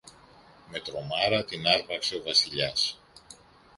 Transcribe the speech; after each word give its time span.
Με 0.71 0.79
τρομάρα 0.79 1.45
την 1.45 1.67
άρπαξε 1.67 2.15
ο 2.15 2.21
Βασιλιάς. 2.23 3.01